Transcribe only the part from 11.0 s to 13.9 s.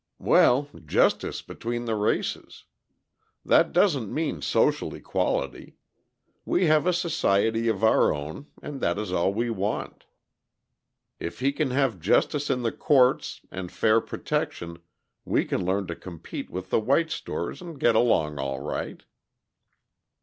If he can have justice in the courts, and